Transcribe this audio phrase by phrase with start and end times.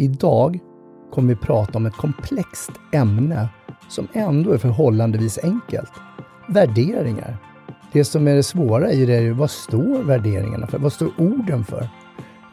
[0.00, 0.58] Idag
[1.12, 3.48] kommer vi prata om ett komplext ämne
[3.88, 5.90] som ändå är förhållandevis enkelt.
[6.48, 7.36] Värderingar.
[7.92, 10.78] Det som är det svåra i det är ju vad står värderingarna för?
[10.78, 11.88] Vad står orden för?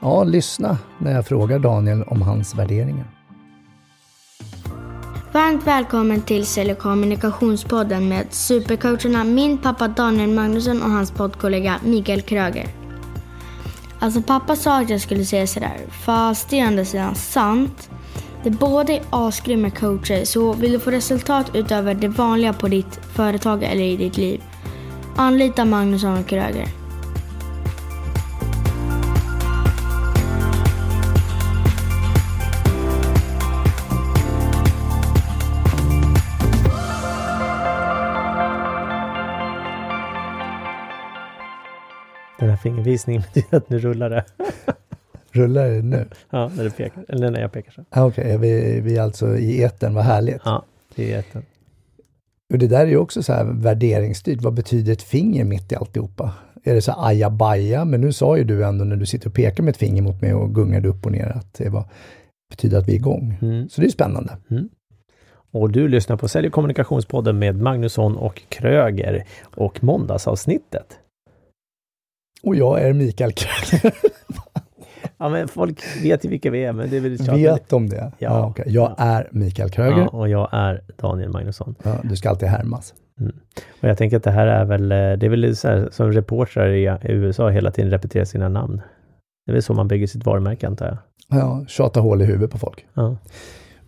[0.02, 3.05] Ja, lyssna när jag frågar Daniel om hans värderingar.
[5.32, 12.21] Varmt välkommen till Sälj kommunikationspodden med supercoacherna min pappa Daniel Magnusson och hans poddkollega Mikael
[12.21, 12.84] Kröger.
[14.00, 17.89] Alltså pappa sa att jag skulle säga sådär, fast det är andra sidan sant.
[18.43, 23.00] De båda är asgrymma coacher, så vill du få resultat utöver det vanliga på ditt
[23.16, 24.43] företag eller i ditt liv,
[25.16, 26.85] anlita Magnusson och Kröger.
[42.66, 44.25] Fingervisningen betyder att nu rullar det.
[45.31, 46.08] Rullar det nu?
[46.30, 47.05] Ja, när du pekar.
[47.08, 47.86] Eller när jag pekar så.
[47.89, 48.38] Ah, Okej, okay.
[48.38, 50.41] vi, vi är alltså i eten, vad härligt.
[50.45, 51.43] Ja, är eten.
[52.53, 54.41] Och det där är ju också så här värderingsstyrt.
[54.41, 56.33] Vad betyder ett finger mitt i alltihopa?
[56.63, 57.86] Är det så ajabaja?
[57.86, 60.21] Men nu sa ju du ändå när du sitter och pekar med ett finger mot
[60.21, 61.86] mig och gungade upp och ner att det var,
[62.49, 63.38] betyder att vi är igång.
[63.41, 63.69] Mm.
[63.69, 64.38] Så det är spännande.
[64.52, 64.69] Mm.
[65.52, 70.99] Och du lyssnar på Sälj och kommunikationspodden med Magnusson och Kröger och måndagsavsnittet.
[72.45, 73.95] Och jag är Mikael Kröger.
[75.17, 77.45] ja, men folk vet ju vilka vi är, men det är väl tjatigt.
[77.45, 77.97] Vet de det?
[77.97, 78.11] Ja.
[78.17, 78.65] ja okay.
[78.67, 79.97] Jag är Mikael Kröger.
[79.97, 81.75] Ja, och jag är Daniel Magnusson.
[81.83, 82.93] Ja, du ska alltid härmas.
[83.19, 83.35] Mm.
[83.81, 86.69] Och jag tänker att det här är väl, det är väl så här, som reportrar
[86.69, 88.81] i USA hela tiden repeterar sina namn.
[89.45, 90.97] Det är väl så man bygger sitt varumärke antar jag.
[91.39, 92.85] Ja, tjata hål i huvudet på folk.
[92.93, 93.17] Ja.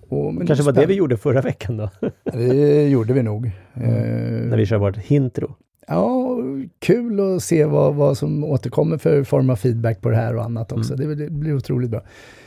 [0.10, 1.90] Och, Kanske var det vi gjorde förra veckan då?
[2.24, 3.52] det gjorde vi nog.
[3.74, 3.90] Mm.
[3.90, 5.56] Eh, När vi kör vårt hintro.
[5.88, 6.38] Ja,
[6.80, 10.44] kul att se vad, vad som återkommer för form av feedback på det här och
[10.44, 10.94] annat också.
[10.94, 11.08] Mm.
[11.08, 12.02] Det, det, blir otroligt bra.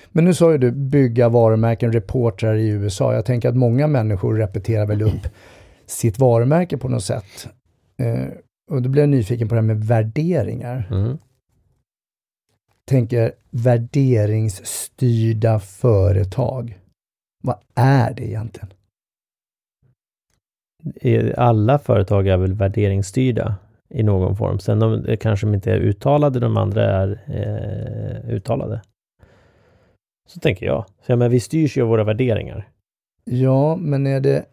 [0.09, 3.15] Men nu sa ju du bygga varumärken, reportrar i USA.
[3.15, 5.29] Jag tänker att många människor repeterar väl upp
[5.87, 7.49] sitt varumärke på något sätt.
[7.99, 8.27] Eh,
[8.71, 10.89] och då blir jag nyfiken på det här med värderingar.
[10.91, 11.19] Mm.
[12.85, 16.79] Tänker värderingsstyrda företag.
[17.43, 18.69] Vad är det egentligen?
[21.37, 23.55] Alla företag är väl värderingsstyrda
[23.95, 24.59] i någon form.
[24.59, 28.81] Sen de kanske inte är uttalade, de andra är eh, uttalade.
[30.29, 30.85] Så tänker jag.
[31.07, 32.69] Så, ja, men vi styrs ju av våra värderingar.
[33.25, 34.45] Ja, men är det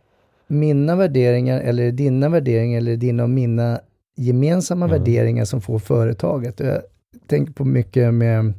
[0.48, 3.80] mina värderingar eller är det dina värderingar eller dina och mina
[4.18, 4.98] gemensamma mm.
[4.98, 6.60] värderingar som får företaget?
[6.60, 6.82] Jag
[7.28, 8.54] tänker på mycket med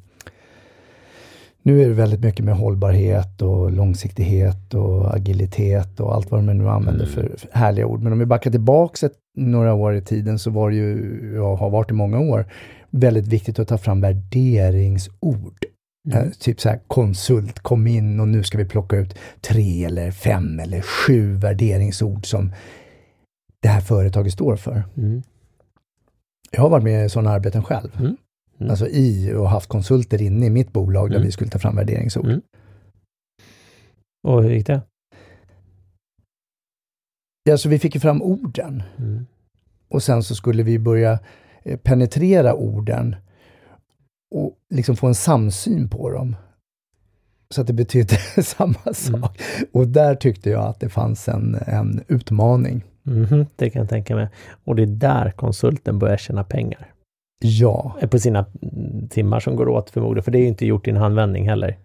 [1.68, 6.58] nu är det väldigt mycket med hållbarhet och långsiktighet och agilitet och allt vad de
[6.58, 7.14] nu använder mm.
[7.14, 8.02] för härliga ord.
[8.02, 11.56] Men om vi backar tillbaks ett, några år i tiden så var det ju, jag
[11.56, 12.46] har varit i många år,
[12.90, 15.64] väldigt viktigt att ta fram värderingsord.
[16.12, 16.24] Mm.
[16.24, 20.10] Uh, typ så här konsult, kom in och nu ska vi plocka ut tre eller
[20.10, 22.52] fem eller sju värderingsord som
[23.62, 24.82] det här företaget står för.
[24.96, 25.22] Mm.
[26.50, 27.90] Jag har varit med i sådana arbeten själv.
[27.98, 28.16] Mm.
[28.60, 28.70] Mm.
[28.70, 31.26] Alltså i och haft konsulter inne i mitt bolag där mm.
[31.26, 32.26] vi skulle ta fram värderingsord.
[32.26, 32.40] Mm.
[34.28, 34.80] Och hur gick det?
[37.44, 38.82] Ja, så vi fick ju fram orden.
[38.98, 39.26] Mm.
[39.88, 41.18] Och sen så skulle vi börja
[41.62, 43.16] eh, penetrera orden
[44.34, 46.36] och liksom få en samsyn på dem.
[47.50, 48.94] Så att det betydde samma mm.
[48.94, 49.40] sak.
[49.72, 52.84] Och där tyckte jag att det fanns en, en utmaning.
[53.06, 54.28] Mm, det kan jag tänka mig.
[54.64, 56.92] Och det är där konsulten börjar tjäna pengar.
[57.38, 57.96] Ja.
[58.10, 58.46] På sina
[59.10, 61.76] timmar som går åt förmodligen, för det är ju inte gjort i en handvändning heller.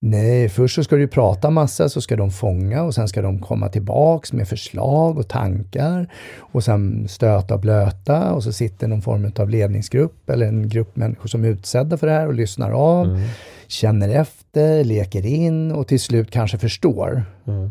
[0.00, 3.38] Nej, först så ska du prata massa, så ska de fånga och sen ska de
[3.38, 9.02] komma tillbaks med förslag och tankar och sen stöta och blöta och så sitter någon
[9.02, 12.70] form av ledningsgrupp eller en grupp människor som är utsedda för det här och lyssnar
[12.70, 13.20] av, mm.
[13.66, 17.22] känner efter, leker in och till slut kanske förstår.
[17.46, 17.70] Mm.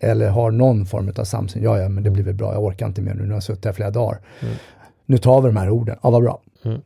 [0.00, 1.62] Eller har någon form av samsyn.
[1.62, 2.52] Ja, ja, men det blir väl bra.
[2.52, 3.22] Jag orkar inte mer nu.
[3.22, 4.18] Nu har jag suttit här flera dagar.
[4.40, 4.54] Mm
[5.06, 6.42] nu tar vi de här orden, ja vad bra.
[6.62, 6.80] Mm.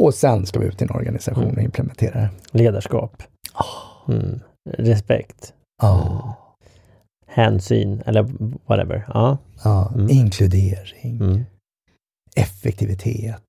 [0.00, 1.56] Och sen ska vi ut till en organisation mm.
[1.56, 2.30] och implementera det.
[2.50, 3.22] Ledarskap.
[3.54, 4.14] Oh.
[4.14, 4.40] Mm.
[4.70, 5.54] Respekt.
[5.82, 6.32] Oh.
[7.26, 8.22] Hänsyn eller
[8.66, 9.04] whatever.
[9.14, 9.38] Ja.
[9.64, 9.92] ja.
[9.94, 10.10] Mm.
[10.10, 11.16] Inkludering.
[11.16, 11.44] Mm.
[12.36, 13.42] Effektivitet.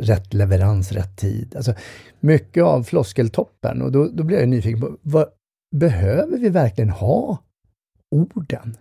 [0.00, 1.56] Rätt leverans, rätt tid.
[1.56, 1.74] Alltså,
[2.20, 3.82] mycket av floskeltoppen.
[3.82, 5.28] Och då, då blir jag nyfiken på, vad,
[5.76, 7.38] behöver vi verkligen ha
[8.10, 8.76] orden?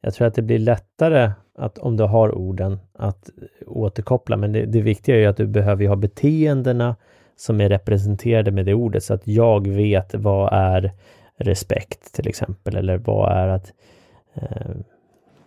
[0.00, 3.30] Jag tror att det blir lättare att om du har orden att
[3.66, 6.96] återkoppla, men det, det viktiga är ju att du behöver ha beteendena
[7.36, 10.92] som är representerade med det ordet så att jag vet vad är
[11.38, 13.72] respekt till exempel eller vad är att
[14.34, 14.70] eh,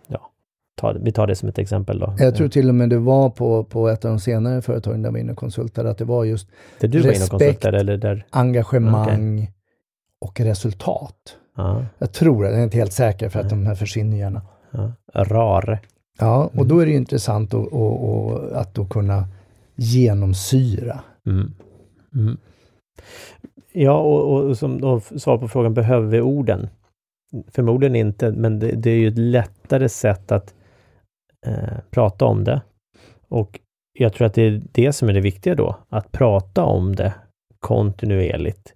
[0.08, 0.30] ja,
[0.74, 2.14] ta, vi tar det som ett exempel då.
[2.18, 5.08] Jag tror till och med det var på, på ett av de senare företagen där
[5.08, 6.48] jag var inne och konsultade, att det var just
[6.80, 7.64] Där du var inne och respekt.
[7.64, 8.26] eller där?
[8.30, 9.50] engagemang
[10.18, 11.36] och resultat.
[11.60, 14.42] Ja, Jag tror det, jag är inte helt säker för att de här försvinner gärna.
[14.70, 14.92] ja.
[15.14, 15.78] RAR.
[16.18, 19.28] Ja, och då är det intressant att, att, att, att då kunna
[19.76, 21.00] genomsyra.
[21.26, 21.52] Mm.
[22.14, 22.36] Mm.
[23.72, 26.68] Ja, och, och som då svar på frågan, behöver vi orden?
[27.48, 30.54] Förmodligen inte, men det, det är ju ett lättare sätt att
[31.46, 32.62] eh, prata om det.
[33.28, 33.60] Och
[33.98, 37.14] jag tror att det är det som är det viktiga då, att prata om det
[37.58, 38.74] kontinuerligt.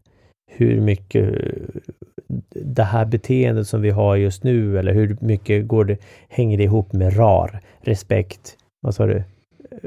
[0.56, 1.35] Hur mycket
[2.49, 5.99] det här beteendet som vi har just nu eller hur mycket går det,
[6.29, 9.23] hänger det ihop med RAR, respekt, vad sa du?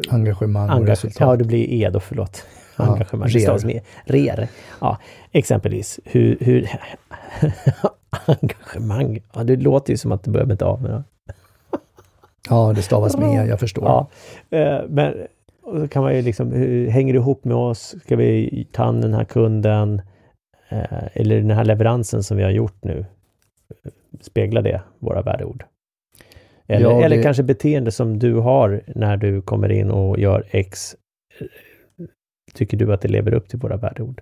[0.10, 1.20] Engagemang och Engage- resultat.
[1.20, 2.46] Ja, det blir E då, förlåt.
[2.78, 3.28] Ja, Engagemang.
[3.28, 3.66] rer.
[3.66, 4.48] Med rer.
[4.82, 4.98] Ja,
[5.32, 6.00] exempelvis.
[6.06, 6.38] Hur...
[6.42, 6.70] hur
[8.26, 9.20] engagemang.
[9.34, 10.80] Ja, det låter ju som att det börjar med ett A.
[10.82, 11.04] Men, ja.
[12.50, 13.86] Ja, det stavas med, jag förstår.
[13.86, 14.08] ja.
[14.58, 15.14] eh, men
[15.64, 17.96] så kan man ju liksom, hur hänger det ihop med oss?
[18.06, 20.02] Ska vi ta an den här kunden?
[20.70, 23.06] Eh, eller den här leveransen som vi har gjort nu?
[24.22, 25.66] Speglar det våra värdeord?
[26.68, 30.44] Eller, Ja, eller det- kanske beteende som du har när du kommer in och gör
[30.52, 30.96] X.
[32.54, 34.22] Tycker du att det lever upp till våra värdeord?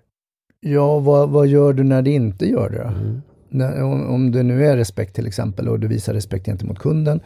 [0.59, 2.81] Ja, vad, vad gör du när det inte gör det?
[2.81, 3.21] Mm.
[3.49, 7.19] När, om, om det nu är respekt till exempel och du visar respekt gentemot kunden,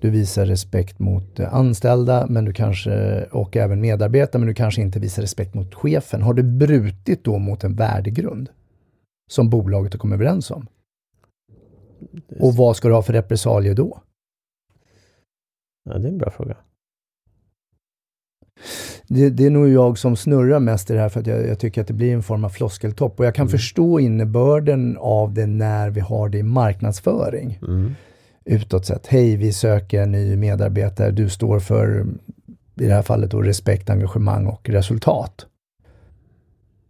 [0.00, 4.82] du visar respekt mot eh, anställda men du kanske, och även medarbetare, men du kanske
[4.82, 6.22] inte visar respekt mot chefen.
[6.22, 8.48] Har du brutit då mot en värdegrund
[9.28, 10.66] som bolaget har kommit överens om?
[12.40, 14.02] Och vad ska du ha för repressalier då?
[15.84, 16.56] Ja, det är en bra fråga.
[19.08, 21.58] Det, det är nog jag som snurrar mest i det här för att jag, jag
[21.58, 23.50] tycker att det blir en form av floskeltopp och jag kan Mm.
[23.50, 27.58] förstå innebörden av det när vi har det i marknadsföring.
[27.62, 27.94] Mm.
[28.44, 29.06] utåt sett.
[29.06, 31.10] Hej, vi söker en ny medarbetare.
[31.10, 32.06] Du står för,
[32.80, 35.46] i det här fallet då, respekt, engagemang och resultat.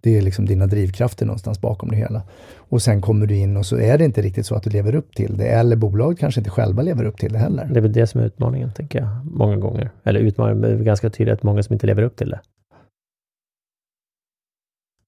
[0.09, 2.23] Det är liksom dina drivkrafter någonstans bakom det hela.
[2.57, 4.95] Och sen kommer du in och så är det inte riktigt så att du lever
[4.95, 5.47] upp till det.
[5.47, 7.65] Eller bolaget kanske inte själva lever upp till det heller.
[7.65, 9.91] Det är väl det som är utmaningen, tänker jag, många gånger.
[10.05, 12.41] Eller utmaningen, är ganska tydligt att många som inte lever upp till det.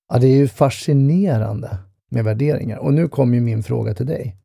[0.08, 1.78] Ja, det är ju fascinerande
[2.10, 2.78] med värderingar.
[2.78, 4.36] Och nu kommer ju min fråga till dig.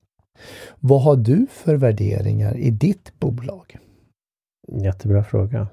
[0.80, 3.78] Vad har du för värderingar i ditt bolag?
[4.68, 5.68] Jättebra fråga.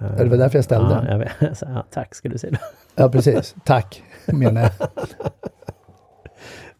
[0.00, 1.56] Eh, Det var därför jag ställde ja, jag.
[1.56, 2.58] Så, ja, tack, ska du säga.
[2.94, 3.54] Ja, precis.
[3.64, 4.62] Tack, menar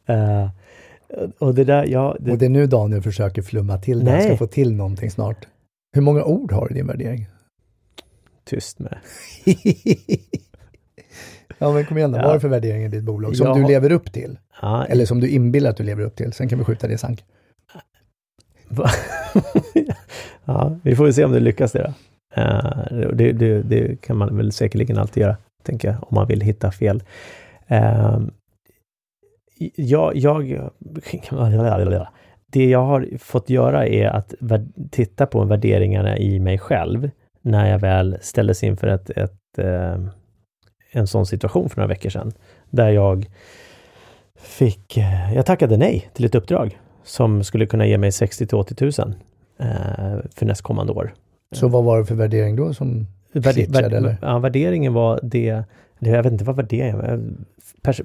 [0.07, 0.17] jag.
[0.17, 0.51] Eh,
[1.39, 4.11] och det där, ja, det, Och det är nu Daniel försöker flumma till det.
[4.11, 5.47] Han ska få till någonting snart.
[5.93, 7.27] Hur många ord har du i din värdering?
[8.45, 8.91] tyst med
[9.45, 9.55] det.
[11.59, 12.19] ja, men kom igen då.
[12.19, 12.23] Ja.
[12.23, 14.39] Vad har du för värdering i ditt bolag som Jag du lever upp till?
[14.63, 16.33] Ja, Eller som du inbillar att du lever upp till.
[16.33, 17.25] Sen kan vi skjuta det i sank.
[20.45, 21.93] Ja, vi får väl se om det lyckas det då.
[22.39, 26.41] Uh, det, det, det kan man väl säkerligen alltid göra, tänker jag, om man vill
[26.41, 27.03] hitta fel.
[27.67, 28.29] Ehm, uh,
[29.77, 30.71] jag, jag,
[32.53, 34.35] det jag har fått göra är att
[34.91, 37.11] titta på värderingarna i mig själv
[37.43, 40.09] när jag väl ställdes inför ett, ett, uh,
[40.91, 42.33] en sån situation för några veckor sedan.
[42.71, 43.27] Där jag
[44.39, 48.59] fick, eh, jag tackade nej till ett uppdrag som skulle kunna ge mig 60 till
[48.59, 48.93] 80 000
[50.35, 51.15] för nästkommande år.
[51.55, 54.17] Så vad var det för värdering då som Värde, värde, eller?
[54.23, 55.65] ja, värderingen var det,
[55.99, 57.21] jag vet inte vad värderingen var.
[57.83, 58.05] Pers-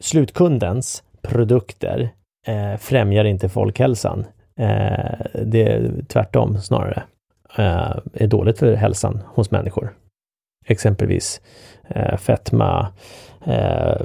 [0.00, 2.08] Slutkundens produkter
[2.46, 4.24] eh, främjar inte folkhälsan.
[4.58, 7.02] Eh, det är tvärtom snarare.
[7.58, 9.94] Eh, är dåligt för hälsan hos människor.
[10.66, 11.40] Exempelvis
[11.88, 12.88] eh, fetma,
[13.46, 13.96] eh,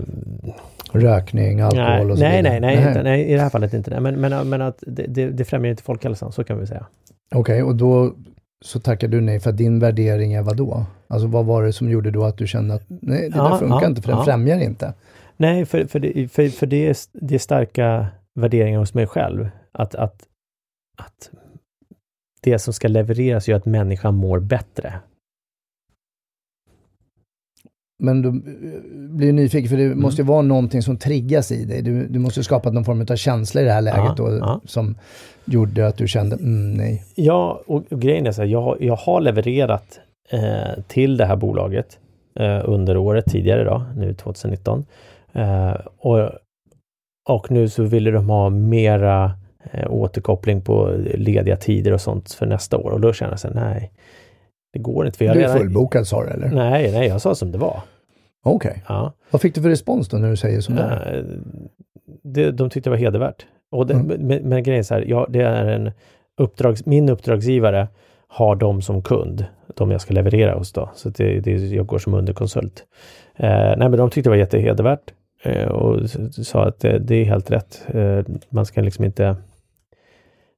[0.92, 2.60] rökning, alkohol nej, och så nej, vidare?
[2.60, 4.00] nej, nej, utan, nej, i det här fallet inte.
[4.00, 6.86] Men, men, men att det, det, främjar inte folkhälsan, så kan vi säga.
[7.36, 8.14] Okej, och då
[8.66, 10.86] så tackar du nej för att din värdering är vad då?
[11.08, 13.58] Alltså vad var det som gjorde då att du kände att nej, det Ja, där
[13.58, 14.26] funkar ja, inte för den ja.
[14.26, 14.94] främjar inte?
[15.38, 19.50] Nej, för, för, det, för, för det, är, det är starka värderingar hos mig själv.
[19.72, 20.24] Att, att,
[20.98, 21.30] att
[22.42, 24.94] det som ska levereras gör att människan mår bättre.
[28.02, 28.36] Men du eh,
[29.10, 30.02] blir nyfiken, för det Mm.
[30.02, 31.82] måste ju vara någonting som triggas i dig.
[31.82, 34.38] Du, du måste ju skapat någon form av känsla i det här läget Ja, då,
[34.38, 34.62] ja.
[34.66, 34.96] som
[35.46, 37.04] gjorde att du kände, mm, nej.
[37.16, 41.36] Ja, och, och grejen är så här, jag, jag har levererat eh, till det här
[41.36, 42.00] bolaget
[42.40, 44.86] eh, under året tidigare då, nu 2019.
[45.34, 46.30] Eh, och,
[47.30, 49.32] och nu så ville de ha mera
[49.72, 53.48] eh, återkoppling på lediga tider och sånt för nästa år och då känner jag så
[53.48, 53.92] här, nej,
[54.74, 55.18] det går inte.
[55.18, 56.48] För jag Du är fullbokad sa du eller?
[56.52, 57.82] Nej, nej, jag sa som det var.
[58.44, 58.84] Okej.
[58.88, 59.14] Ja.
[59.32, 61.18] Vad fick du för respons då när du säger som det är?
[61.18, 61.24] Eh,
[62.24, 63.46] det, de tyckte det var hedervärt.
[63.72, 64.08] Och det, Mm.
[64.28, 65.92] men, men grejen är så här, ja, det är en
[66.38, 67.88] uppdrags, min uppdragsgivare
[68.28, 69.46] har dem som kund,
[69.76, 70.90] de jag ska leverera hos då.
[70.96, 72.86] Så det, det, jag går som underkonsult.
[73.36, 77.26] Eh, nej men de tyckte det var jättehedervärt eh, och sa att det, det är
[77.26, 77.82] helt rätt.
[77.88, 79.36] Eh, man ska liksom inte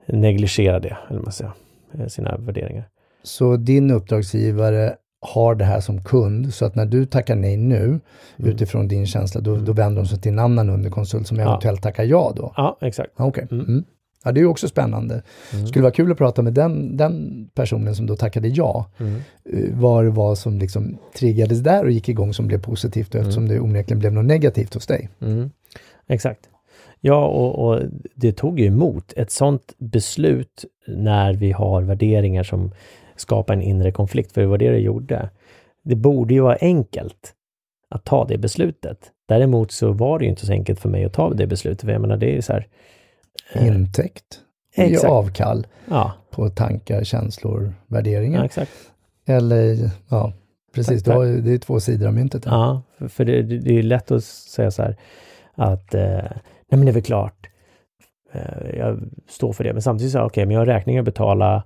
[0.06, 1.52] negligera det, eller man säger,
[2.00, 2.84] eh, sina värderingar.
[3.24, 7.86] Så din uppdragsgivare har det här som kund, så att när du tackar nej nu,
[7.86, 8.02] mm.
[8.38, 11.84] utifrån din känsla, då, då vänder de sig till en annan underkonsult som eventuellt ja.
[11.90, 12.54] tackar ja då?
[12.58, 13.12] Ja, exakt.
[13.16, 13.44] Okej.
[13.44, 13.58] Okay.
[13.58, 13.70] Mm.
[13.70, 13.84] Mm.
[14.24, 15.22] Ja, det är ju också spännande.
[15.54, 15.68] Mm.
[15.68, 18.86] Skulle vara kul att prata med den, den personen som då tackade ja.
[18.98, 19.16] Mm.
[19.46, 23.22] Eh, vad det var som liksom triggades där och gick igång som blev positivt och
[23.22, 23.56] eftersom mm.
[23.56, 25.10] det onekligen blev något negativt hos dig.
[25.22, 25.50] Mm.
[26.08, 26.40] Exakt.
[27.00, 27.82] Ja, och, och,
[28.16, 32.72] det tog ju emot ett sådant beslut när vi har värderingar som
[33.22, 35.30] skapar en inre konflikt, för det var det det gjorde.
[35.84, 37.34] Det borde ju vara enkelt
[37.90, 39.12] att ta det beslutet.
[39.28, 41.92] Däremot så var det ju inte så enkelt för mig att ta det beslutet, för
[41.92, 42.68] jag menar det är så här,
[43.54, 44.40] Eh, intäkt.
[44.76, 45.04] Exakt.
[45.04, 46.14] Ge avkall ja.
[46.32, 48.50] på tankar, känslor, värderingar.
[48.56, 48.66] Ja,
[49.26, 50.34] Eller, ja,
[50.76, 51.16] precis, tack, tack.
[51.16, 52.44] Har, det är två sidor av myntet.
[52.46, 54.96] Ja, för det, det är lätt att säga så här
[55.56, 56.32] att, eh, nej
[56.68, 57.50] men det är väl klart,
[58.32, 59.00] eh, jag
[59.30, 61.64] står för det, men samtidigt så, okej, okay, men jag har räkningar att betala,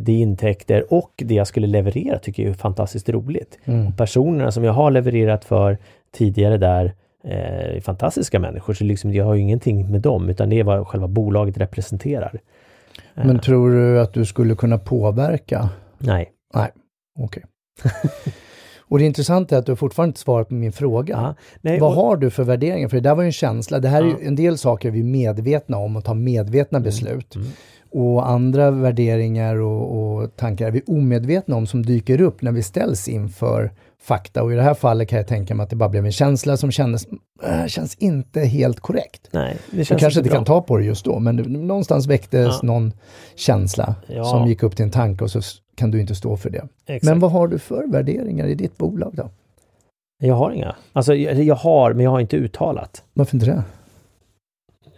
[0.00, 3.58] det är intäkter och det jag skulle leverera tycker jag är fantastiskt roligt.
[3.64, 3.92] Mm.
[3.92, 5.78] personerna som jag har levererat för
[6.12, 6.94] tidigare där,
[7.24, 10.86] eh, fantastiska människor, så liksom jag har ju ingenting med dem, utan det är vad
[10.86, 12.40] själva bolaget representerar.
[13.14, 13.42] Men eh.
[13.42, 15.68] tror du att du skulle kunna påverka?
[15.98, 16.30] Nej.
[16.54, 16.70] Nej,
[17.18, 17.44] okej.
[17.82, 17.92] Okay.
[18.88, 21.14] och det intressanta är att du fortfarande inte svarat på min fråga.
[21.14, 21.96] Ja, nej, Vad och...
[21.96, 22.88] har du för värderingar?
[22.88, 23.78] För det där var ju en känsla.
[23.80, 24.06] Det här ja.
[24.06, 26.84] är ju en del saker vi är medvetna om och tar medvetna mm.
[26.84, 27.34] beslut.
[27.34, 27.48] Mm.
[27.94, 32.62] Och andra värderingar och, och, tankar är vi omedvetna om som dyker upp när vi
[32.62, 33.70] ställs inför
[34.02, 34.42] fakta.
[34.42, 36.56] Och i det här fallet kan jag tänka mig att det bara blev en känsla
[36.56, 37.06] som kändes,
[37.42, 39.28] äh, känns inte helt korrekt.
[39.32, 40.36] Nej, det känns jag kanske inte bra.
[40.36, 42.66] kan ta på det just då, men någonstans väcktes ja.
[42.66, 42.92] någon
[43.36, 44.24] känsla ja.
[44.24, 45.40] som gick upp till en tanke och så
[45.76, 46.68] kan du inte stå för det.
[46.86, 47.04] Exakt.
[47.04, 49.30] Men vad har du för värderingar i ditt bolag då?
[50.18, 50.76] Jag har inga.
[50.92, 53.02] Alltså jag, jag har, men jag har inte uttalat.
[53.12, 53.62] Varför inte det?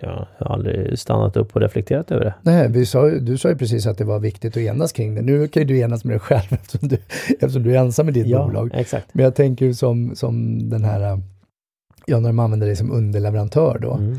[0.00, 2.34] Jag har aldrig stannat upp och reflekterat över det.
[2.42, 5.22] Nej, vi sa, du sa ju precis att det var viktigt att enas kring det.
[5.22, 6.98] Nu kan ju du enas med dig själv eftersom du,
[7.28, 8.70] eftersom du är ensam i ditt ja, bolag.
[8.74, 9.14] Exakt.
[9.14, 11.20] Men jag tänker som, som den här,
[12.06, 13.92] ja när de använder dig som underleverantör då.
[13.92, 14.18] Mm.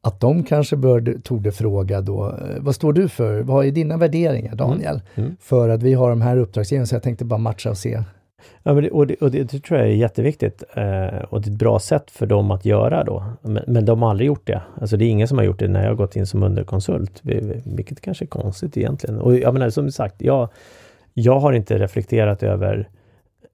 [0.00, 3.40] Att de kanske bör, torde fråga då, eh, vad står du för?
[3.40, 5.00] Vad är dina värderingar Daniel?
[5.14, 5.26] Mm.
[5.26, 5.36] Mm.
[5.40, 8.02] För att vi har de här uppdragsgivarna, så jag tänkte bara matcha och se
[8.62, 11.48] Ja, men det, och, det, och det, det, tror jag är jätteviktigt eh, och det
[11.48, 13.24] är ett bra sätt för dem att göra då.
[13.42, 14.62] Men, men, de har aldrig gjort det.
[14.80, 17.20] Alltså det är ingen som har gjort det när jag har gått in som underkonsult,
[17.64, 19.20] vilket kanske är konstigt egentligen.
[19.20, 20.48] Och jag menar som sagt, jag,
[21.14, 22.88] jag har inte reflekterat över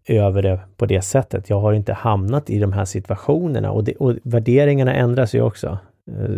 [0.07, 1.51] över det på det sättet.
[1.51, 5.79] Jag har inte hamnat i de här situationerna och, det, och värderingarna ändras ju också.
[6.11, 6.31] Eh,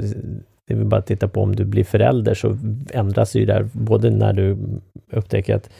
[0.66, 2.56] det är bara att titta på om du blir förälder så
[2.92, 4.56] ändras ju där både när du
[5.12, 5.70] upptäcker att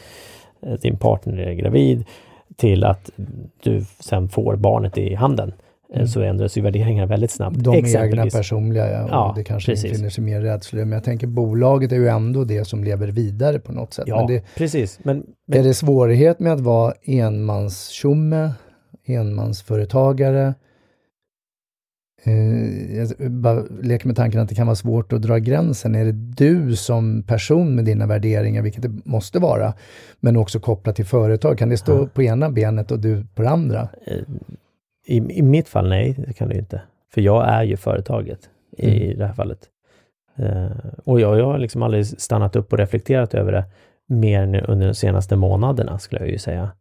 [0.61, 2.05] eh, din partner är gravid
[2.55, 3.09] till att
[3.63, 5.53] du sen får barnet i handen.
[5.93, 6.07] Eh, mm.
[6.07, 7.57] så ändras ju värderingar väldigt snabbt.
[7.59, 9.91] De egna personliga, ja, ja det kanske precis.
[9.91, 10.79] infinner sig mer rädslor.
[10.79, 14.07] Men jag tänker bolaget är ju ändå det som lever vidare på något sätt.
[14.07, 14.99] Ja, men det, precis.
[15.03, 18.51] Men, men, är det svårighet med att vara enmanstjomme,
[19.05, 20.53] enmansföretagare?
[22.25, 25.95] Eh, jag bara leker med tanken att det kan vara svårt att dra gränsen.
[25.95, 29.73] Är det du som person med dina värderingar, vilket det måste vara,
[30.19, 31.57] men också kopplat till företag?
[31.57, 32.09] Kan det stå ja.
[32.13, 33.89] på ena benet och du på det andra?
[34.05, 34.17] Eh,
[35.05, 36.81] I, I mitt fall, nej, det kan det inte.
[37.13, 38.39] För jag är ju företaget
[38.77, 38.95] mm.
[38.95, 39.59] i det här fallet.
[40.39, 40.71] Uh,
[41.03, 43.65] och jag, jag har liksom aldrig stannat upp och reflekterat över det
[44.07, 46.71] mer än under de senaste månaderna, skulle jag ju säga.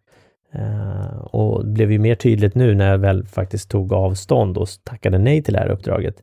[0.58, 4.68] Uh, och det blev ju mer tydligt nu när jag väl faktiskt tog avstånd och
[4.84, 6.22] tackade nej till det här uppdraget.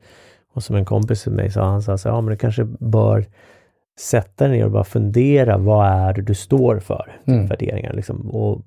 [0.53, 3.25] Och som en kompis till mig sa, han sa så ja men du kanske bör
[3.99, 7.19] sätta dig ner och bara fundera, vad är det du står för?
[7.25, 7.47] Mm.
[7.47, 8.29] Värderingar liksom.
[8.29, 8.61] Och,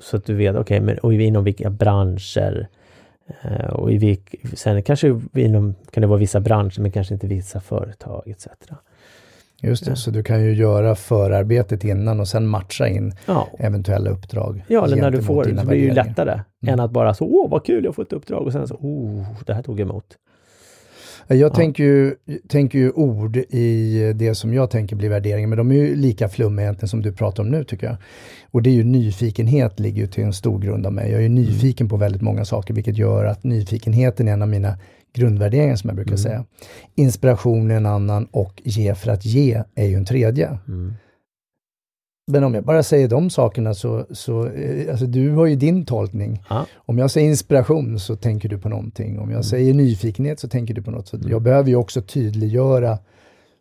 [0.00, 2.68] så att du vet, okej, okay, men och inom vilka branscher?
[3.44, 7.26] Uh, och i vilk, sen kanske inom, kan det vara vissa branscher, men kanske inte
[7.26, 8.46] vissa företag etc.
[9.62, 9.96] Just det, ja.
[9.96, 13.48] så du kan ju göra förarbetet innan och sen matcha in ja.
[13.58, 14.64] eventuella uppdrag.
[14.68, 16.72] Ja, eller när du får det, så blir det ju lättare mm.
[16.72, 19.26] än att bara så, åh vad kul, jag får ett uppdrag och sen så, oh,
[19.46, 20.16] det här tog emot.
[21.28, 21.48] Jag ja.
[21.48, 22.14] tänker, ju,
[22.48, 26.28] tänker ju ord i det som jag tänker blir värderingar, men de är ju lika
[26.28, 27.96] flummiga egentligen som du pratar om nu tycker jag.
[28.50, 31.10] Och det är ju nyfikenhet ligger ju till en stor grund av mig.
[31.10, 31.34] Jag är mm.
[31.34, 31.90] nyfiken mm.
[31.90, 34.78] på väldigt många saker, vilket gör att nyfikenheten är en av mina
[35.16, 36.18] grundvärderingen som jag brukar mm.
[36.18, 36.44] säga.
[36.94, 40.58] Inspiration är en annan och ge för att ge är ju en tredje.
[40.68, 40.94] Mm.
[42.32, 45.86] Men om jag bara säger de sakerna så, så eh, alltså du har ju din
[45.86, 46.42] tolkning.
[46.48, 46.64] Ah.
[46.76, 49.18] Om jag säger inspiration så tänker du på någonting.
[49.18, 49.42] Om jag mm.
[49.42, 51.08] säger nyfikenhet så tänker du på något.
[51.08, 51.30] Så mm.
[51.30, 52.98] Jag behöver ju också tydliggöra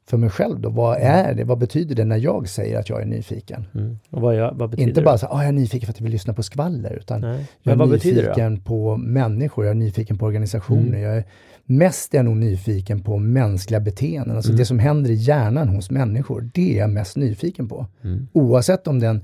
[0.09, 0.69] för mig själv då.
[0.69, 1.43] Vad är det?
[1.43, 3.65] Vad betyder det när jag säger att jag är nyfiken?
[3.73, 3.99] Mm.
[4.09, 5.99] Och vad, jag, vad betyder Inte bara så att ah, jag är nyfiken för att
[5.99, 7.45] jag vill lyssna på skvaller, utan Nej.
[7.63, 11.01] jag är nyfiken på människor, jag är nyfiken på organisationer, Mm.
[11.01, 11.23] jag är
[11.65, 14.57] mest är jag nog nyfiken på mänskliga beteenden, alltså Mm.
[14.57, 17.87] det som händer i hjärnan hos människor, det är jag mest nyfiken på.
[18.03, 18.27] Mm.
[18.33, 19.23] Oavsett om det är en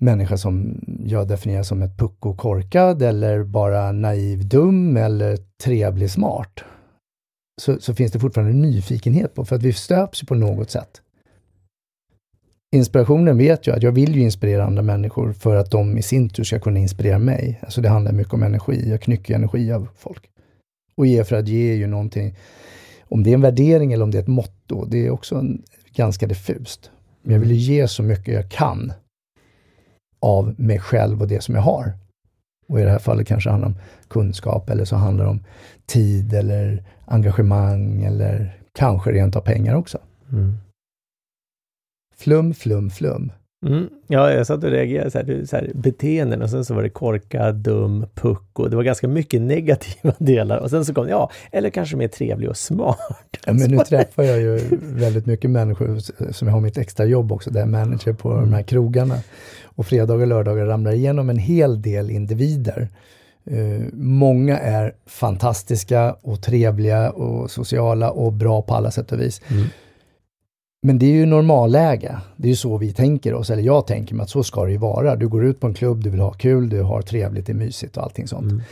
[0.00, 6.64] människa som jag definierar som ett pucko korkad eller bara naiv dum eller trevlig smart.
[7.62, 10.70] Så, så finns det fortfarande en nyfikenhet på, för att vi stöps ju på något
[10.70, 11.00] sätt.
[12.74, 16.28] Inspirationen vet jag att jag vill ju inspirera andra människor för att de i sin
[16.28, 17.60] tur ska kunna inspirera mig.
[17.62, 20.30] Alltså det handlar mycket om energi, jag knycker energi av folk.
[20.96, 22.36] Och ge för att ge är ju någonting,
[23.02, 25.62] om det är en värdering eller om det är ett motto, det är också en,
[25.94, 26.90] ganska diffust.
[27.22, 28.92] Men jag vill ju ge så mycket jag kan
[30.20, 31.92] av mig själv och det som jag har.
[32.68, 35.44] Och i det här fallet kanske det handlar om kunskap eller så handlar det om
[35.86, 39.98] tid eller engagemang eller kanske rent av pengar också.
[40.32, 40.56] Mm.
[42.16, 43.32] Flum, flum, flum.
[43.66, 43.88] Mm.
[44.06, 46.82] Ja, jag satt och reagerade så här, du, så här, beteenden och sen så var
[46.82, 48.68] det korkad, dum, pucko.
[48.68, 52.48] Det var ganska mycket negativa delar och sen så kom ja, eller kanske mer trevlig
[52.48, 52.98] och smart.
[53.46, 55.98] Ja, men nu träffar jag ju väldigt mycket människor
[56.32, 59.14] som jag har mitt extra jobb också, där jag är manager på de här krogarna.
[59.64, 62.88] Och fredagar och lördagar ramlar igenom en hel del individer.
[63.50, 69.40] Eh, många är fantastiska och trevliga och sociala och bra på alla sätt och vis.
[69.48, 69.66] Mm.
[70.82, 72.16] Men det är ju normalläge.
[72.36, 74.70] Det är ju så vi tänker oss, eller jag tänker mig att så ska det
[74.70, 75.16] ju vara.
[75.16, 77.54] Du går ut på en klubb, du vill ha kul, du har trevligt, det är
[77.54, 78.52] mysigt och allting sånt.
[78.52, 78.62] Mm.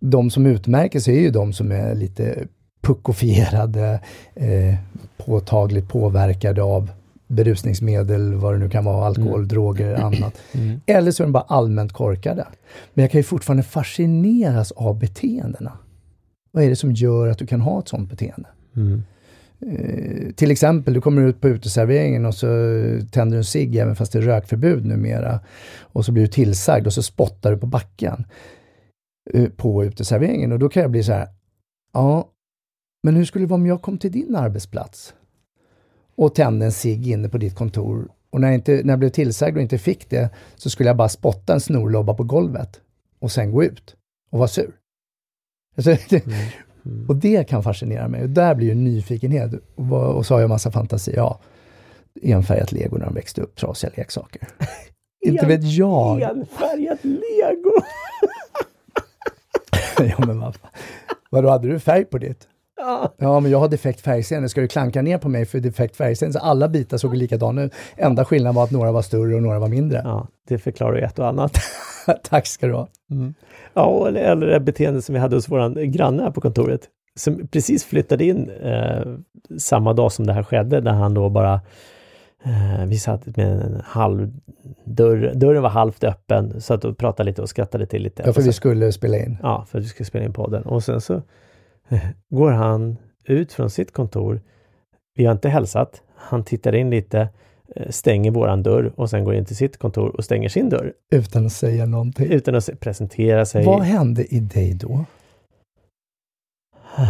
[0.00, 2.46] De som utmärker sig är ju de som är lite
[2.82, 4.00] puckofierade,
[4.34, 4.74] eh,
[5.16, 6.90] påtagligt påverkade av
[7.30, 9.48] berusningsmedel, vad det nu kan vara, alkohol, Mm.
[9.48, 10.38] droger, annat.
[10.52, 10.80] Mm.
[10.86, 12.46] Eller så är de bara allmänt korkade.
[12.94, 15.72] Men jag kan ju fortfarande fascineras av beteendena.
[16.52, 18.48] Vad är det som gör att du kan ha ett sånt beteende?
[18.76, 19.02] Mm.
[19.66, 22.46] Eh, till exempel, du kommer ut på uteserveringen och så
[23.10, 25.40] tänder du en cigg, även fast det är rökförbud numera.
[25.80, 28.24] Och så blir du tillsagd och så spottar du på backen
[29.32, 30.52] eh, på uteserveringen.
[30.52, 31.28] Och då kan jag bli så här,
[31.92, 32.28] ja,
[33.02, 35.14] men hur skulle det vara om jag kom till din arbetsplats
[36.20, 39.08] och tände en cigg inne på ditt kontor och när jag, inte, när jag blev
[39.10, 42.80] tillsagd och inte fick det så skulle jag bara spotta en snorlobba på golvet
[43.18, 43.96] och sen gå ut
[44.30, 44.72] och vara sur.
[45.76, 46.38] Alltså, det, Mm.
[46.86, 47.08] Mm.
[47.08, 48.22] och det kan fascinera mig.
[48.22, 49.52] Och där blir ju nyfikenhet.
[49.74, 51.12] Och, och så har jag massa fantasi.
[51.16, 51.40] Ja,
[52.22, 54.48] enfärgat lego när de växte upp, trasiga leksaker.
[55.26, 56.22] Inte vet jag.
[56.22, 57.72] Enfärgat lego!
[60.18, 60.58] ja, men vad.
[61.30, 62.48] Vadå, hade du färg på ditt?
[62.80, 63.14] Ja.
[63.16, 64.48] Ja, men jag har defekt färgseende.
[64.48, 66.38] Ska du klanka ner på mig för defekt färgseende?
[66.38, 67.72] Så alla bitar såg likadana ut.
[67.96, 70.00] Enda skillnaden var att några var större och några var mindre.
[70.04, 71.52] ja, det förklarar ju ett och annat.
[72.22, 72.88] Tack ska du ha.
[73.74, 76.80] Ja, eller, eller det beteende som vi hade hos våran granne här på kontoret.
[77.16, 79.02] Som precis flyttade in eh,
[79.58, 81.60] samma dag som det här skedde, där han då bara
[82.44, 84.32] eh, vi satt med en halv
[84.84, 88.22] dörr, dörren var halvt öppen, satt och pratade lite och skrattade till lite.
[88.26, 89.36] Ja, för vi skulle spela in.
[89.42, 90.62] Ja, för att vi ska spela in podden.
[90.62, 91.22] Och sen så
[92.30, 94.40] går han ut från sitt kontor.
[95.14, 96.02] Vi har inte hälsat.
[96.16, 97.28] Han tittar in lite,
[97.76, 100.92] eh, stänger våran dörr och sen går in till sitt kontor och stänger sin dörr.
[101.10, 102.26] Utan att säga någonting.
[102.32, 103.64] Utan att se- presentera sig.
[103.64, 105.04] Vad hände i dig då?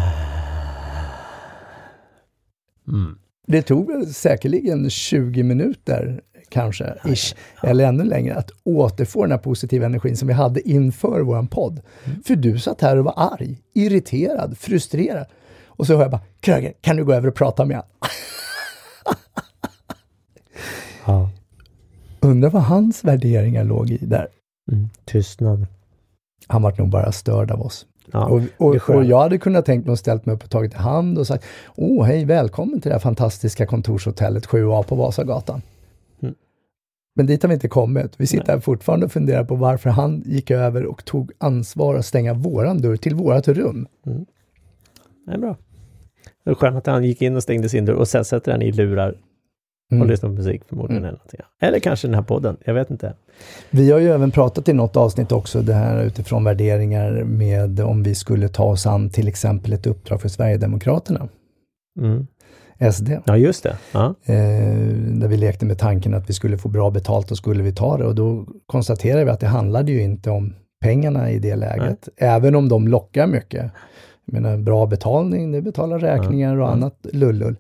[2.88, 3.18] Mm.
[3.50, 9.38] Det tog väl säkerligen 20 minuter, kanske, ish, eller ännu längre, att återfå den här
[9.38, 11.80] positiva energin som vi hade inför våran podd.
[12.04, 12.22] Mm.
[12.22, 15.26] För du satt här och var arg, irriterad, frustrerad.
[15.66, 17.90] Och så hör jag bara, Kröger, kan du gå över och prata med honom?
[21.06, 21.30] Ja.
[22.20, 24.28] Undrar vad hans värderingar låg i där.
[24.72, 24.88] Mm.
[25.04, 25.66] Tystnad.
[26.46, 27.86] Han var nog bara störd av oss.
[28.12, 28.26] Ja.
[28.26, 30.76] Och, och, och jag hade kunnat tänkt mig att ställt mig upp och tagit i
[30.76, 31.44] hand och sagt
[31.76, 35.62] Åh, hej, välkommen till det här fantastiska kontorshotellet 7A på Vasagatan.
[36.22, 36.34] Mm.
[37.14, 38.12] Men dit har vi inte kommit.
[38.16, 38.54] Vi sitter Nej.
[38.56, 42.80] här fortfarande och funderar på varför han gick över och tog ansvar att stänga våran
[42.80, 43.86] dörr till vårat rum.
[45.26, 45.56] Det är bra.
[46.44, 48.62] Det är skönt att han gick in och stängde sin dörr och sen sätter han
[48.62, 49.14] i lurar
[49.90, 50.08] och Mm.
[50.08, 51.04] lyssnar på musik förmodligen.
[51.04, 51.16] Mm.
[51.32, 53.14] Eller, eller kanske den här podden, jag vet inte.
[53.70, 58.02] Vi har ju även pratat i något avsnitt också det här utifrån värderingar med om
[58.02, 61.28] vi skulle ta oss an till exempel ett uppdrag för Sverigedemokraterna,
[62.00, 62.26] Mm.
[62.92, 63.08] SD.
[63.24, 63.76] Ja, just det.
[63.92, 64.14] Ja.
[64.24, 64.34] Eh,
[64.96, 67.96] där vi lekte med tanken att vi skulle få bra betalt och skulle vi ta
[67.96, 72.08] det och då konstaterade vi att det handlade ju inte om pengarna i det läget,
[72.16, 73.70] även om de lockar mycket.
[74.24, 76.70] Jag menar bra betalning, det betalar räkningar och ja.
[76.72, 77.56] annat lullull.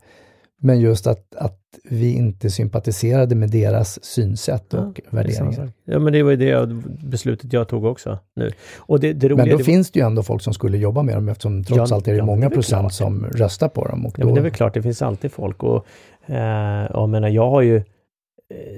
[0.62, 5.72] Men just att, att vi inte sympatiserade med deras synsätt och Ja, värderingar.
[5.84, 6.66] Ja, men det var ju det
[7.04, 8.50] beslutet jag tog också nu.
[8.78, 11.02] Och det, det roliga, Men då det, finns det ju ändå folk som skulle jobba
[11.02, 12.92] med dem eftersom trots Ja, allt är det ja, många det är procent klart.
[12.92, 14.06] som röstar på dem.
[14.06, 15.86] Och Ja, men då, det är väl klart, det finns alltid folk och
[16.26, 17.82] eh, jag menar, jag har ju eh,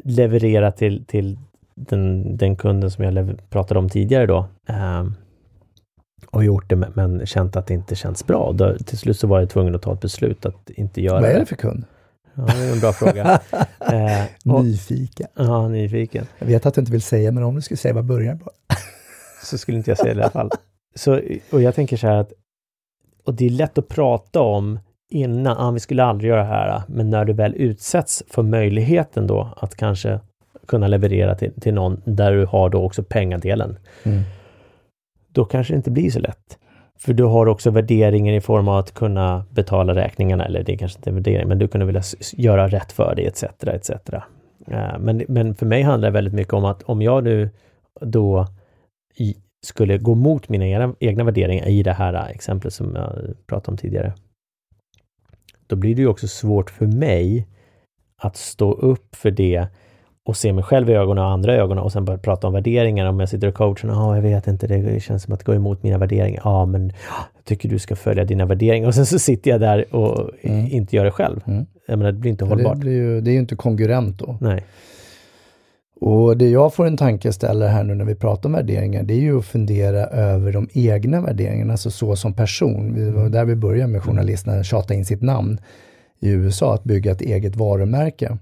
[0.04, 1.38] levererat till, till
[1.74, 4.38] den, den kunden som jag pratade om tidigare då.
[4.68, 5.04] Eh,
[6.32, 8.52] och gjort det men- känt att det inte känns bra.
[8.52, 11.30] Då, till slut så var jag tvungen att ta ett beslut att inte göra vad
[11.30, 11.40] är det.
[11.40, 11.84] det för kund?
[12.34, 13.40] Ja, det är en bra fråga.
[13.80, 15.26] eh, och, Nyfiken.
[15.34, 16.26] ja, nyfiken.
[16.38, 18.50] Jag vet att du inte vill säga, men om du skulle säga vad börjar på?
[19.44, 20.50] så skulle inte jag säga det i alla fall.
[20.94, 21.20] Så,
[21.52, 22.32] och jag tänker så här att,
[23.24, 24.78] och det är lätt att prata om
[25.10, 29.26] innan, ah, vi skulle aldrig göra det här, men när du väl utsätts för möjligheten
[29.26, 30.20] då att kanske
[30.68, 34.22] kunna leverera till, till någon där du har då också pengadelen, Mm
[35.32, 36.58] då kanske det inte blir så lätt.
[36.98, 40.76] För du har också värderingar i form av att kunna betala räkningarna, eller det är
[40.76, 43.44] kanske inte är värdering, men du kunde vilja göra rätt för dig, etc.
[43.66, 43.90] etc.
[44.66, 47.50] Eh, men, men för mig handlar det väldigt mycket om att om jag nu
[48.00, 48.46] då
[49.16, 53.46] i, skulle gå mot mina egna, egna värderingar i det här eh, exemplet som jag
[53.46, 54.12] pratade om tidigare.
[55.66, 57.48] Då blir det ju också svårt för mig
[58.16, 59.66] att stå upp för det
[60.24, 62.52] och se mig själv i ögonen och andra i ögonen och sen börja prata om
[62.52, 63.06] värderingar.
[63.06, 65.82] Om jag sitter och coachar, ja jag vet inte, det känns som att går emot
[65.82, 66.42] mina värderingar.
[66.44, 66.86] Ja men
[67.36, 70.66] jag tycker du ska följa dina värderingar och sen så sitter jag där och Mm.
[70.72, 71.40] inte gör det själv.
[71.46, 71.66] Mm.
[71.88, 72.78] Jag menar det blir inte För Det, hållbart.
[72.80, 74.36] blir ju, det är ju inte kongruent då.
[74.40, 74.64] Nej.
[76.00, 79.20] Och det jag får en tankeställare här nu när vi pratar om värderingar, det är
[79.20, 82.94] ju att fundera över de egna värderingarna, alltså så som person.
[82.94, 85.58] Det var där vi började med journalisterna tjata in sitt namn
[86.20, 88.38] i USA, att bygga ett eget varumärke.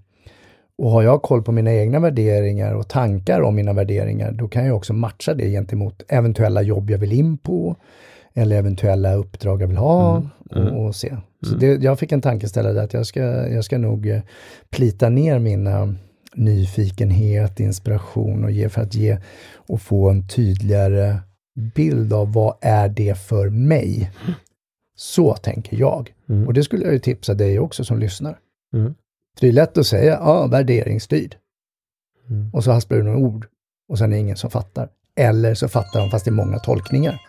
[0.80, 4.66] Och har jag koll på mina egna värderingar och tankar om mina värderingar, då kan
[4.66, 7.76] jag också matcha det gentemot eventuella jobb jag vill in på,
[8.34, 10.30] eller eventuella uppdrag jag vill ha Mm,
[10.66, 10.78] mm.
[10.78, 11.16] Och, och se.
[11.46, 14.20] Så det, jag fick en tankeställare där att jag ska, jag ska nog eh,
[14.70, 15.94] plita ner mina
[16.34, 19.18] nyfikenhet, inspiration och ge för att ge
[19.54, 21.18] och få en tydligare
[21.74, 24.10] bild av vad är det för mig.
[24.96, 26.14] Så tänker jag.
[26.28, 26.46] Mm.
[26.46, 28.38] Och det skulle jag ju tipsa dig också som lyssnar.
[29.38, 31.36] För det är lätt att säga, ja, värderingsstyrd.
[32.30, 32.50] Mm.
[32.52, 33.46] Och så hasplar du några ord
[33.88, 34.88] och sen är det ingen som fattar.
[35.16, 37.20] Eller så fattar de fast det är många tolkningar.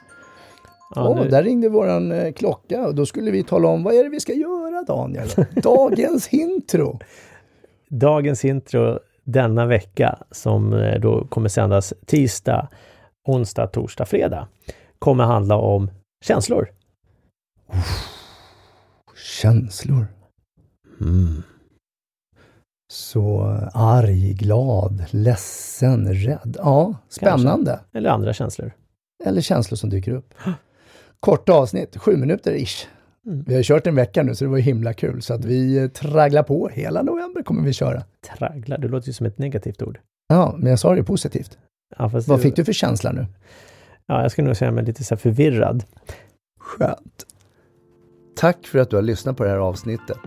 [0.95, 4.03] Ja, nu- där ringde våran eh, klocka och då skulle vi tala om vad är
[4.03, 5.27] det vi ska göra Daniel?
[5.63, 6.99] Dagens intro.
[7.89, 12.67] Dagens intro denna vecka som eh, då kommer sändas tisdag,
[13.27, 14.47] onsdag, torsdag, fredag
[14.99, 15.91] kommer handla om
[16.25, 16.69] känslor.
[19.41, 20.05] Känslor.
[23.11, 23.41] Så
[23.73, 26.55] arg, glad, ledsen, rädd.
[26.59, 27.79] Ja, spännande.
[27.93, 28.71] Eller andra känslor.
[29.25, 30.33] Eller känslor som dyker upp.
[31.19, 32.87] Korta avsnitt, sju minuter ish.
[33.25, 33.43] Mm.
[33.47, 35.21] Vi har kört en vecka nu så det var himla kul.
[35.21, 36.69] Så att vi eh, tragglar på.
[36.69, 38.03] Hela november kommer vi köra.
[38.37, 39.99] Tragglar, det låter ju som ett negativt ord.
[40.29, 41.57] Ja, men jag sa det positivt.
[41.97, 43.25] Ja, Vad det- fick du för känsla nu?
[44.07, 45.83] Ja, jag skulle nog säga mig lite så förvirrad.
[46.59, 47.25] Skönt.
[48.35, 50.17] Tack för att du har lyssnat på det här avsnittet.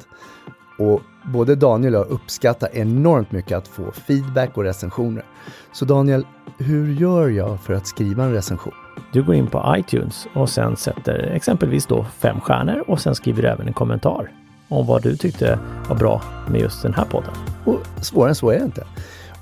[0.79, 5.25] Och både Daniel och jag uppskattar enormt mycket att få feedback och recensioner.
[5.73, 6.27] Så Daniel,
[6.59, 8.75] hur gör jag för att skriva en recension?
[9.13, 13.43] Du går in på iTunes och sen sätter exempelvis då fem stjärnor och sen skriver
[13.43, 14.31] du även en kommentar
[14.69, 15.59] om vad du tyckte
[15.89, 17.31] var bra med just den här podden.
[17.65, 18.87] Och svårare än så är det inte.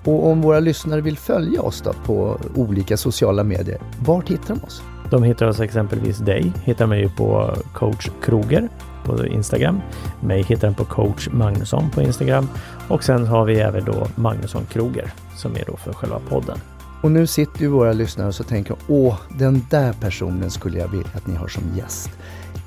[0.05, 4.65] Och om våra lyssnare vill följa oss då på olika sociala medier, vart hittar de
[4.65, 4.83] oss?
[5.11, 8.69] De hittar oss exempelvis dig, hittar mig ju på coach Kroger
[9.05, 9.81] på Instagram.
[10.21, 12.49] Mig hittar den på coach Magnusson på Instagram
[12.89, 16.59] och sen har vi även då Magnusson Kroger som är då för själva podden.
[17.03, 20.89] Och nu sitter ju våra lyssnare och så tänker åh, den där personen skulle jag
[20.89, 22.11] vilja att ni har som gäst.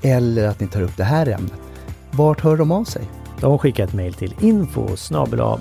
[0.02, 1.54] Eller att ni tar upp det här ämnet.
[2.12, 3.10] Vart hör de av sig?
[3.42, 4.88] De skickar ett mejl till info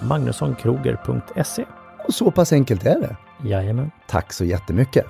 [0.03, 1.65] magnussonkroger.se.
[2.09, 3.17] Och så pass enkelt är det.
[3.49, 3.91] Jajamän.
[4.09, 5.07] Tack så jättemycket!